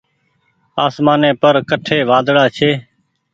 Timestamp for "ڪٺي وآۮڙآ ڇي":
1.69-2.71